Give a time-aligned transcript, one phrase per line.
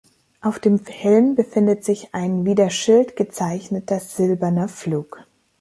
[0.41, 5.19] Auf dem Helm befindet sich ein wie der Schild gezeichneter silberner Flug.